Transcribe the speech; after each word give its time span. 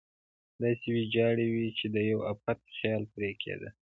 داسې 0.61 0.87
ویجاړې 0.95 1.47
وې 1.53 1.67
چې 1.77 1.85
د 1.93 1.97
یوه 2.11 2.23
افت 2.33 2.59
خیال 2.77 3.03
پرې 3.13 3.31
کېده. 3.41 3.69